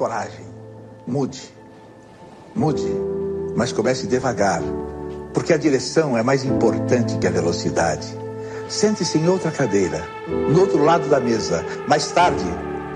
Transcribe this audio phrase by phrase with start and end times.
[0.00, 0.46] coragem.
[1.06, 1.52] Mude.
[2.54, 2.90] Mude.
[3.54, 4.62] Mas comece devagar.
[5.34, 8.06] Porque a direção é mais importante que a velocidade.
[8.66, 11.62] Sente-se em outra cadeira, no outro lado da mesa.
[11.86, 12.46] Mais tarde,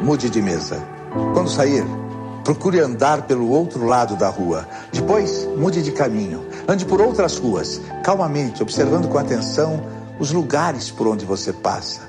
[0.01, 0.82] mude de mesa.
[1.35, 1.85] Quando sair,
[2.43, 4.66] procure andar pelo outro lado da rua.
[4.91, 6.46] Depois, mude de caminho.
[6.66, 9.84] Ande por outras ruas, calmamente, observando com atenção
[10.18, 12.00] os lugares por onde você passa.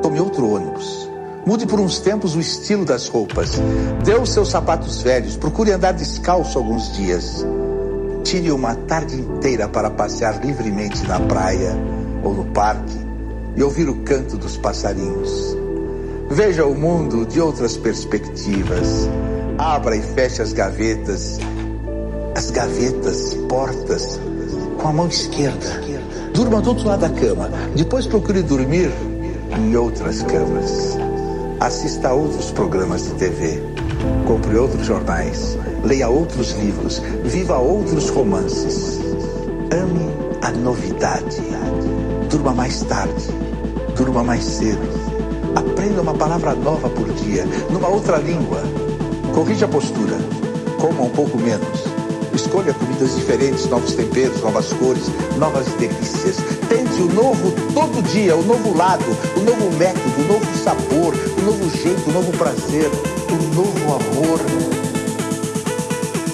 [0.00, 1.11] Tome outro ônibus.
[1.44, 3.60] Mude por uns tempos o estilo das roupas.
[4.04, 5.36] Dê os seus sapatos velhos.
[5.36, 7.44] Procure andar descalço alguns dias.
[8.22, 11.76] Tire uma tarde inteira para passear livremente na praia
[12.22, 12.96] ou no parque
[13.56, 15.56] e ouvir o canto dos passarinhos.
[16.30, 19.10] Veja o mundo de outras perspectivas.
[19.58, 21.38] Abra e feche as gavetas,
[22.36, 24.20] as gavetas, portas,
[24.80, 25.82] com a mão esquerda.
[26.32, 27.50] Durma do outro lado da cama.
[27.74, 28.92] Depois procure dormir
[29.58, 31.01] em outras camas.
[31.62, 33.62] Assista a outros programas de TV.
[34.26, 35.56] Compre outros jornais.
[35.84, 37.00] Leia outros livros.
[37.22, 38.98] Viva outros romances.
[39.70, 40.10] Ame
[40.42, 41.40] a novidade.
[42.28, 43.28] Durma mais tarde.
[43.96, 44.82] Durma mais cedo.
[45.54, 48.60] Aprenda uma palavra nova por dia, numa outra língua.
[49.32, 50.16] Corrija a postura.
[50.80, 51.84] Coma um pouco menos.
[52.34, 55.04] Escolha comidas diferentes, novos temperos, novas cores,
[55.38, 56.38] novas delícias.
[56.72, 59.04] Tente o novo todo dia, o novo lado,
[59.36, 62.90] o novo método, o novo sabor, o novo jeito, o novo prazer,
[63.28, 64.40] o novo amor.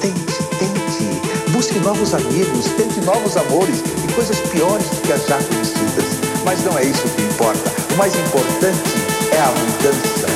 [0.00, 1.50] Tente, tente.
[1.50, 6.04] Busque novos amigos, tente novos amores e coisas piores do que as já conhecidas.
[6.44, 7.72] Mas não é isso que importa.
[7.92, 8.94] O mais importante
[9.32, 10.28] é a mudança.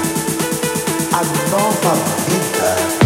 [1.13, 1.95] A nova
[2.27, 3.02] vida.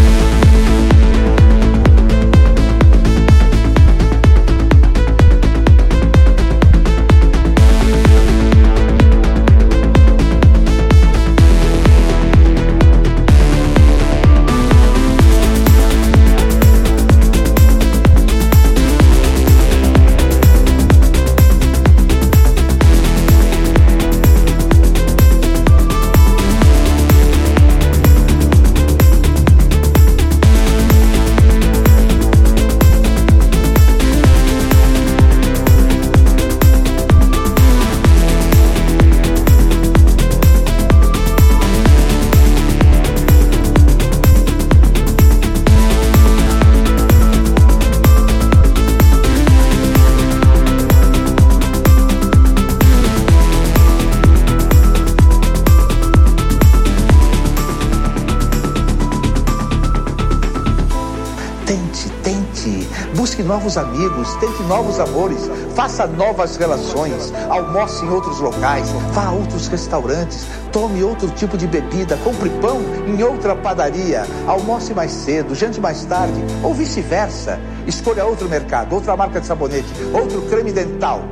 [63.66, 69.66] Novos amigos, tente novos amores, faça novas relações, almoce em outros locais, vá a outros
[69.66, 75.80] restaurantes, tome outro tipo de bebida, compre pão em outra padaria, almoce mais cedo, jante
[75.80, 77.58] mais tarde, ou vice-versa.
[77.88, 81.22] Escolha outro mercado, outra marca de sabonete, outro creme dental.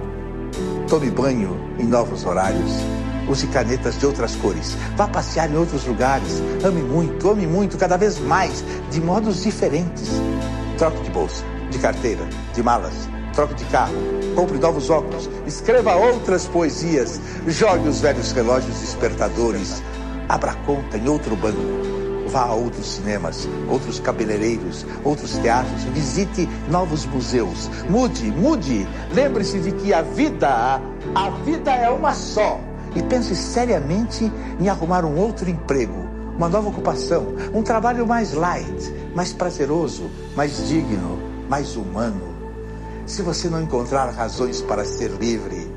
[0.89, 2.73] Tome banho em novos horários.
[3.29, 4.77] Use canetas de outras cores.
[4.97, 6.43] Vá passear em outros lugares.
[6.65, 10.11] Ame muito, ame muito, cada vez mais, de modos diferentes.
[10.77, 12.25] Troque de bolsa, de carteira,
[12.55, 12.95] de malas.
[13.35, 13.95] Troque de carro.
[14.37, 15.29] Compre novos óculos.
[15.45, 17.21] Escreva outras poesias.
[17.49, 19.83] Jogue os velhos relógios despertadores.
[20.29, 21.59] Abra conta em outro banco.
[22.29, 27.71] Vá a outros cinemas, outros cabeleireiros, outros teatros, visite novos museus.
[27.89, 28.89] Mude, mude.
[29.13, 30.81] Lembre-se de que a vida,
[31.15, 32.59] a vida é uma só.
[32.97, 38.93] E pense seriamente em arrumar um outro emprego, uma nova ocupação, um trabalho mais light,
[39.15, 41.19] mais prazeroso, mais digno,
[41.49, 42.35] mais humano.
[43.07, 45.71] Se você não encontrar razões para ser livre,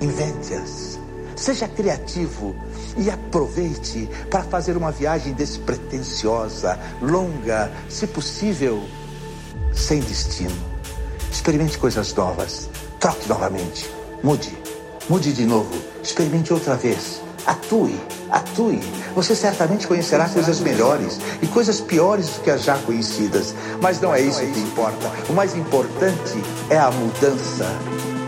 [0.00, 0.98] invente-as.
[1.36, 2.54] Seja criativo
[2.96, 8.82] e aproveite para fazer uma viagem despretensiosa, longa, se possível,
[9.72, 10.56] sem destino.
[11.30, 12.68] Experimente coisas novas.
[12.98, 13.90] Troque novamente.
[14.22, 14.56] Mude.
[15.08, 15.74] Mude de novo.
[16.02, 17.22] Experimente outra vez.
[17.46, 17.98] Atue.
[18.30, 18.80] Atue.
[19.14, 23.54] Você certamente conhecerá coisas melhores e coisas piores do que as já conhecidas.
[23.80, 25.10] Mas não é isso que importa.
[25.28, 27.66] O mais importante é a mudança.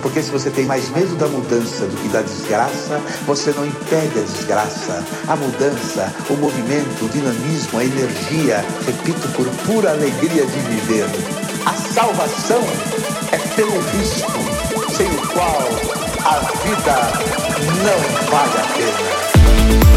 [0.02, 4.18] Porque se você tem mais medo da mudança do que da desgraça, você não impede
[4.18, 5.04] a desgraça.
[5.28, 11.06] A mudança, o movimento, o dinamismo, a energia, repito, por pura alegria de viver.
[11.64, 12.60] A salvação
[13.30, 14.32] é pelo risco,
[14.96, 15.68] sem o qual
[16.24, 19.91] a vida não vale a pena.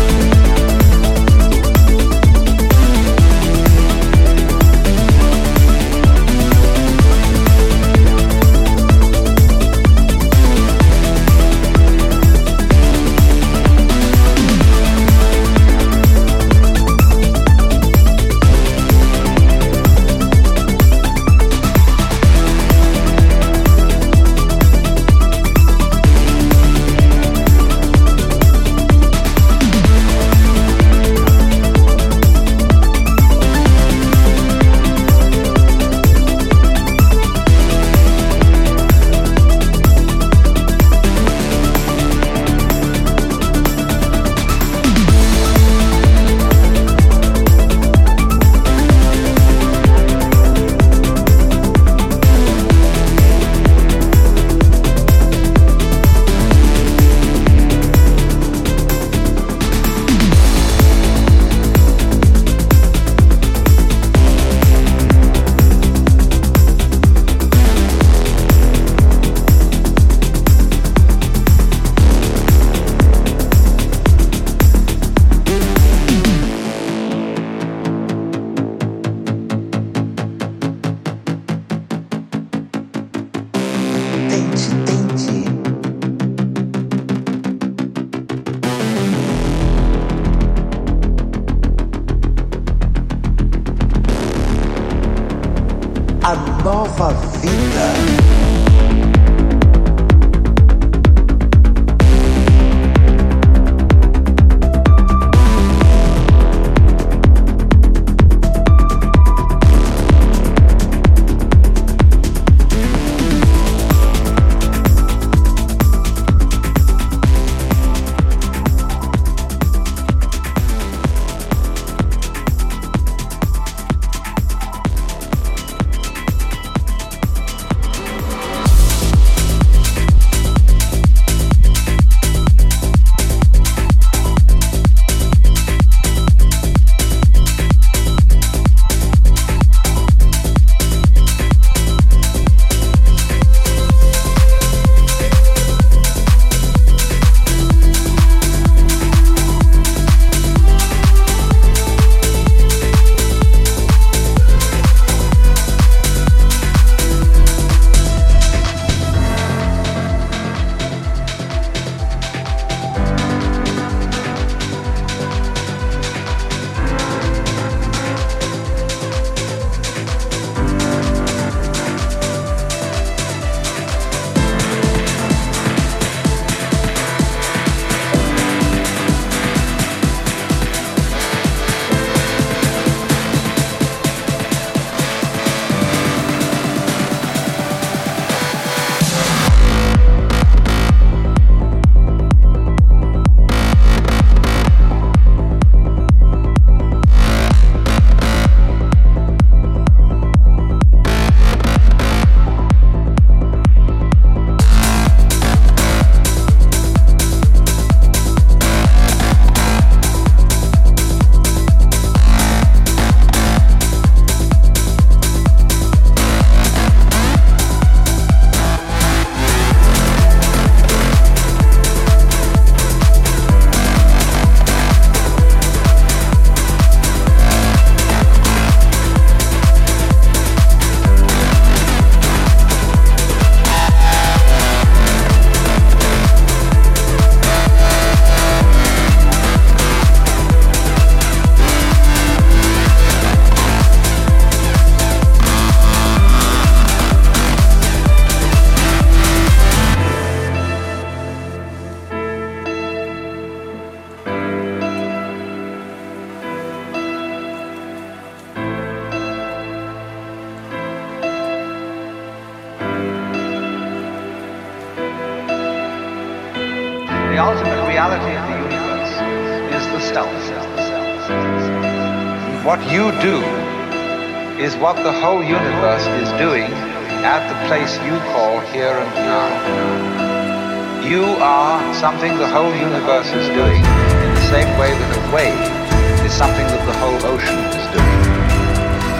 [282.25, 286.65] Something the whole universe is doing in the same way that a wave is something
[286.74, 288.22] that the whole ocean is doing.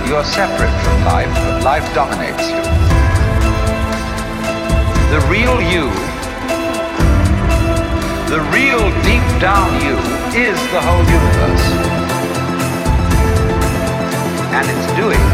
[0.10, 2.58] You are separate from life, but life dominates you.
[5.14, 5.86] The real you,
[8.34, 10.02] the real deep down you,
[10.34, 11.66] is the whole universe.
[14.50, 15.26] And it's doing.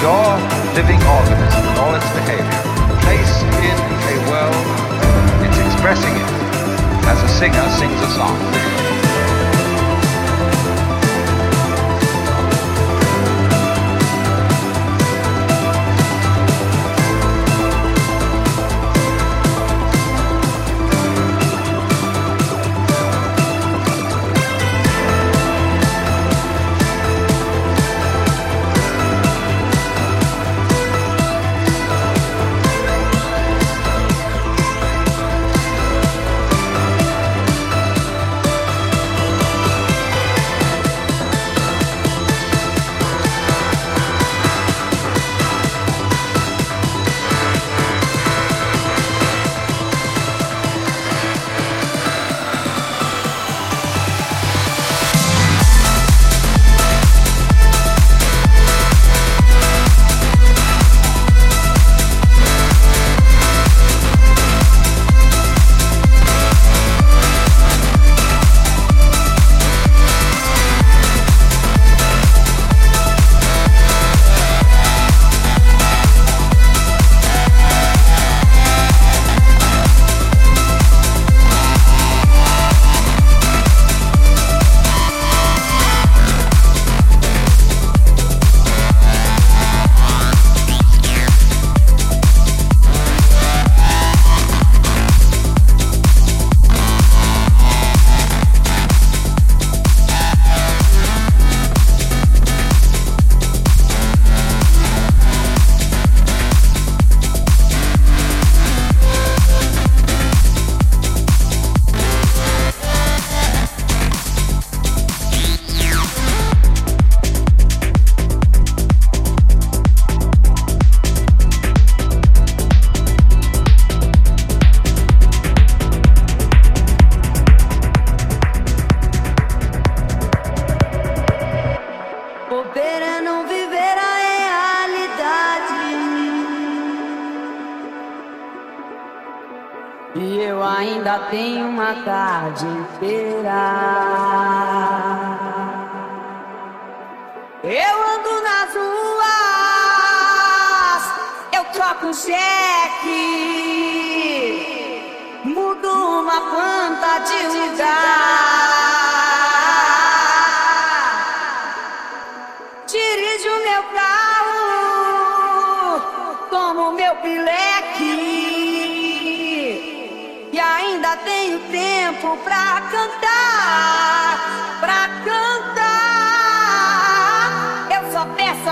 [0.00, 0.32] Your
[0.72, 2.67] living organism, and all its behavior,
[3.08, 3.78] placed in
[4.12, 4.66] a world,
[5.42, 6.30] it's expressing it
[7.08, 8.97] as a singer sings a song.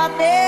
[0.06, 0.45] amém.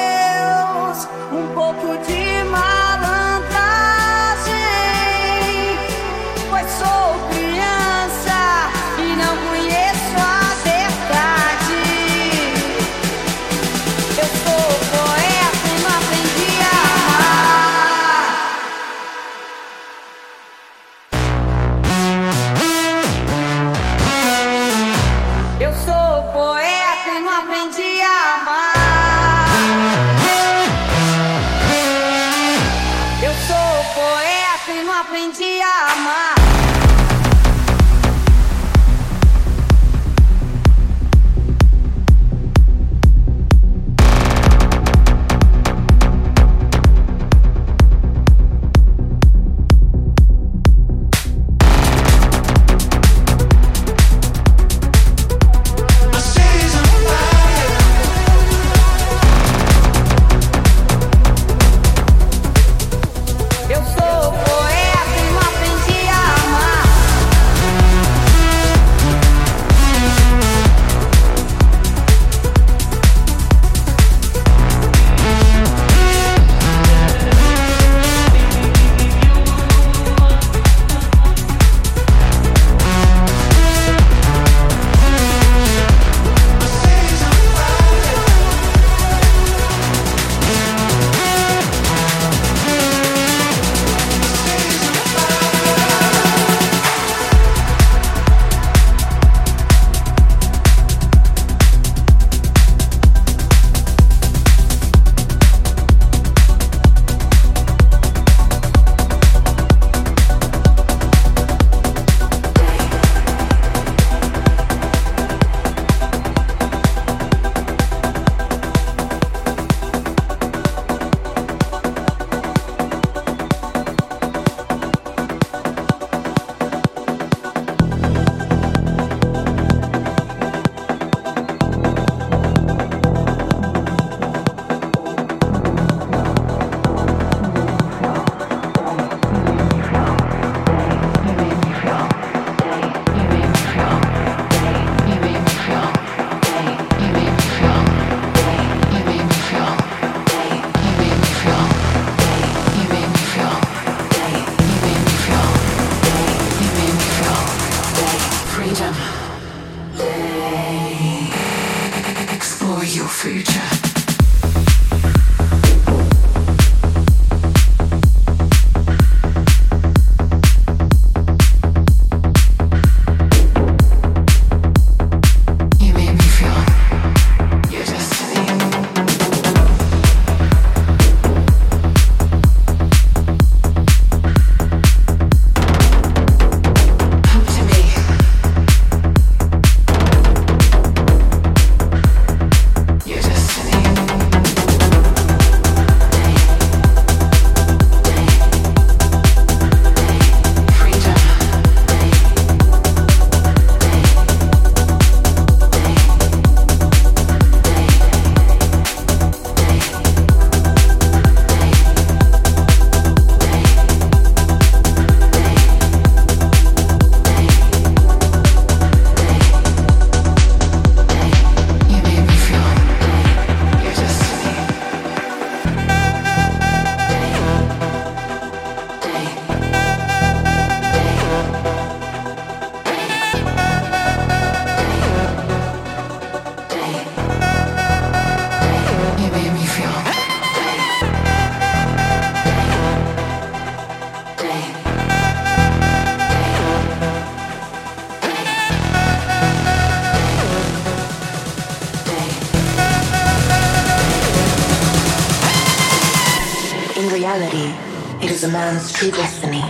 [257.38, 259.62] reality, it is a man's true destiny,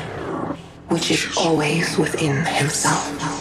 [0.88, 3.37] which is always within himself.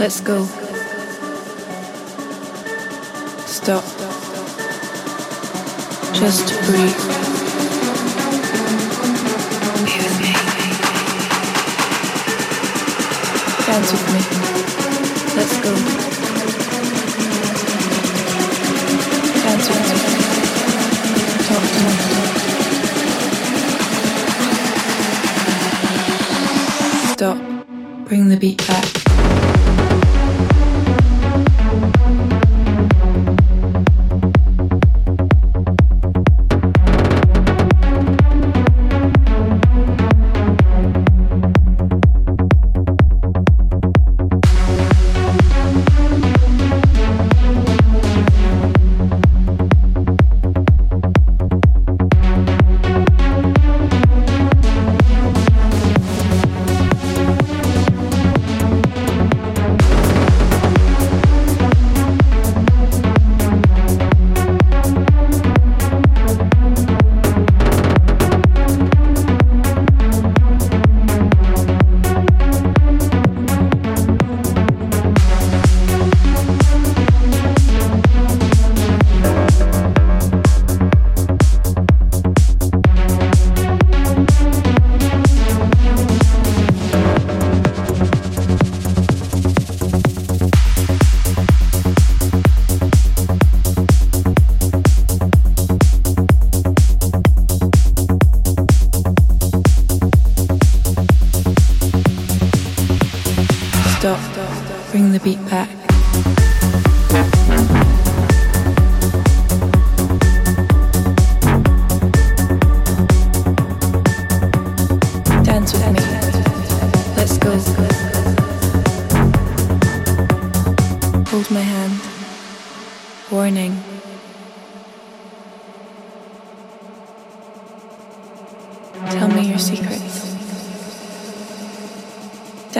[0.00, 0.44] Let's go.
[3.44, 3.84] Stop.
[6.14, 6.96] Just breathe.
[9.84, 10.32] Be with me.
[13.66, 14.29] Dance with me.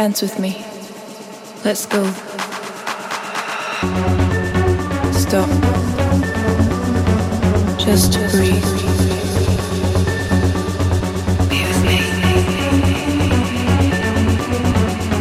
[0.02, 0.64] Dance with me.
[1.62, 2.02] Let's go.
[5.12, 5.50] Stop.
[7.78, 8.64] Just breathe.
[11.50, 11.98] Be with me.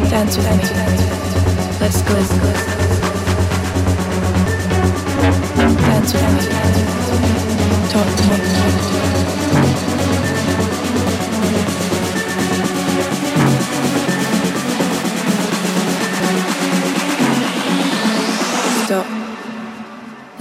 [0.10, 0.64] Dance with me.
[1.82, 2.16] Let's go.
[5.88, 6.42] Dance with me.
[7.90, 8.79] Talk to me.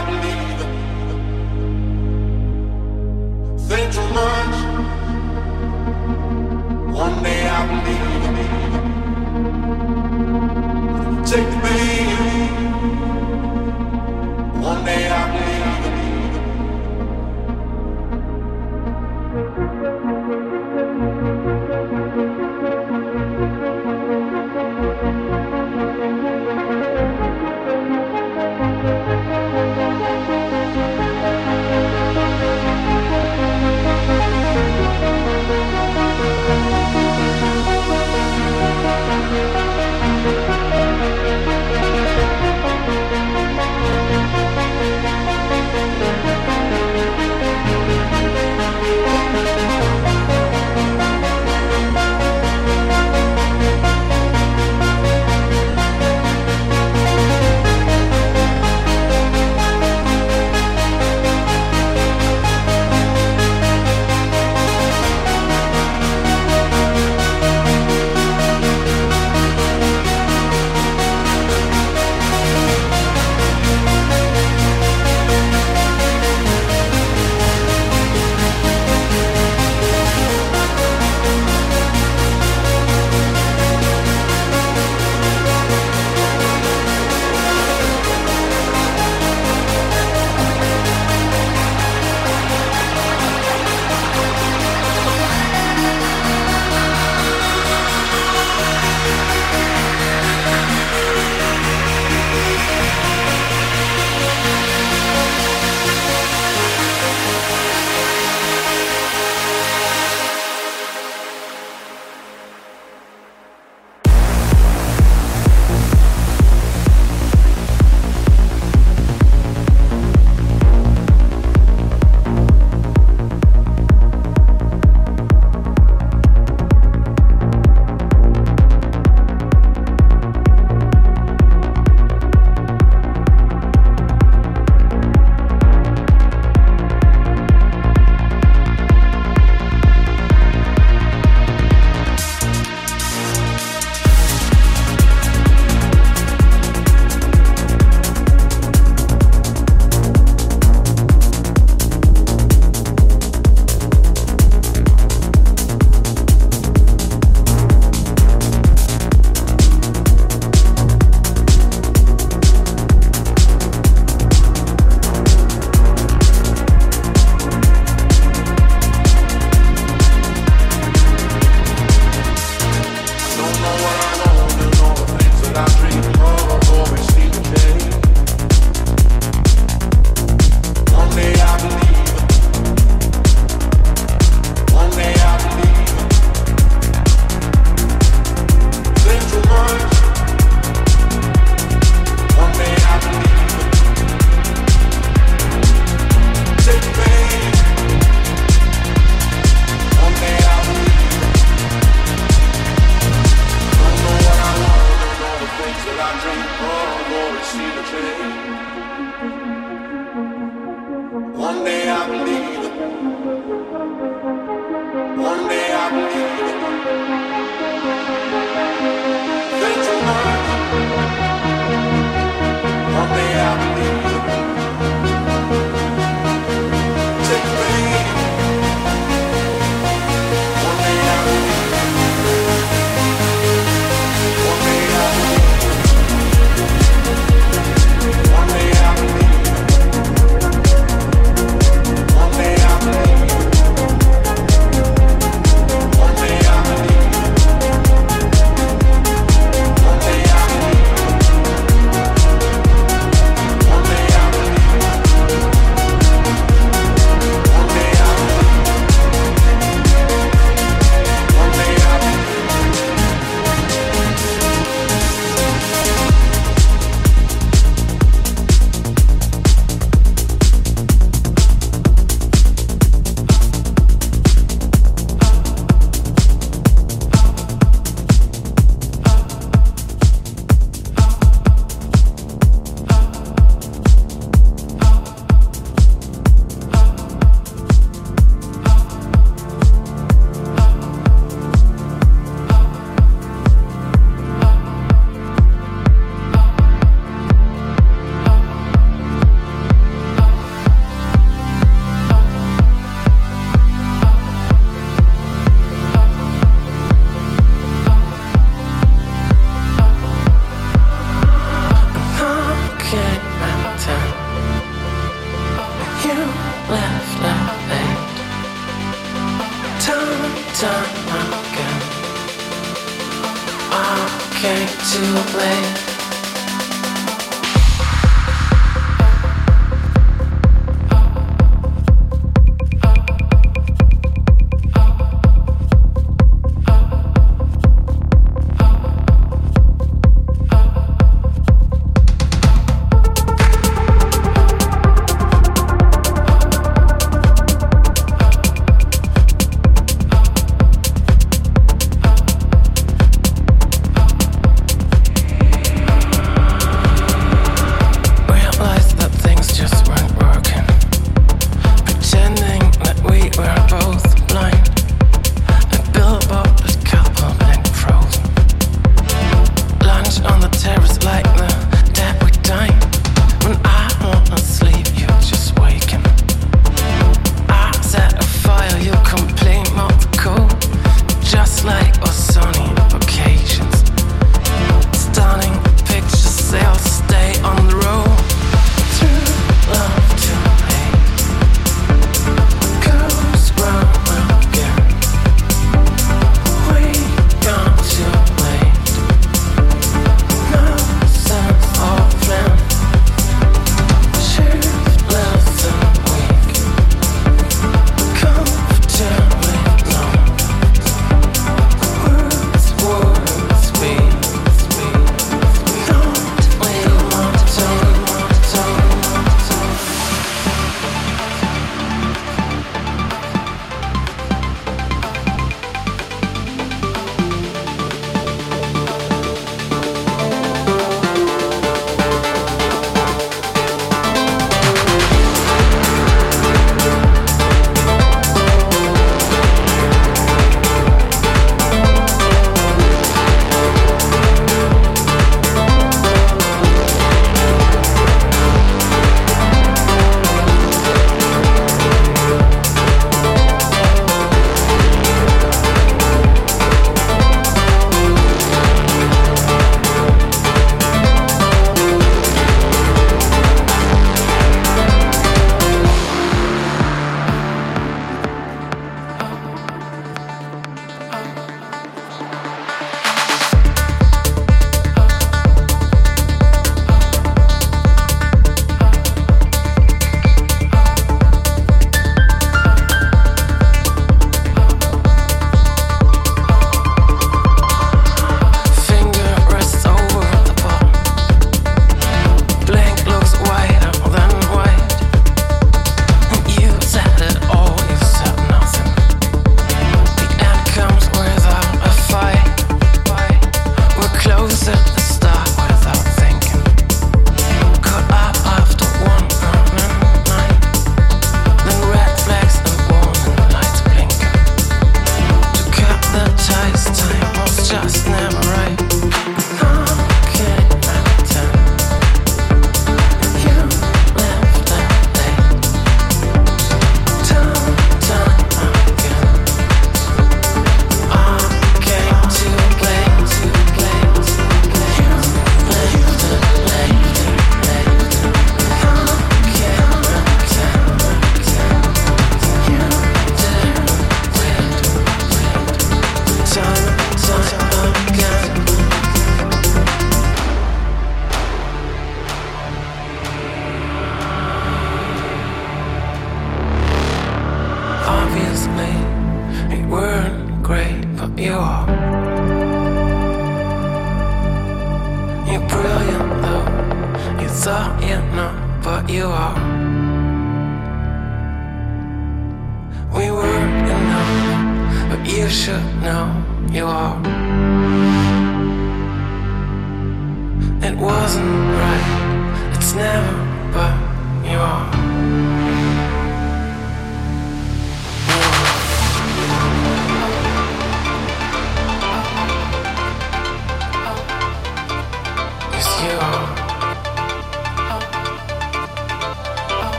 [0.00, 0.49] stop me.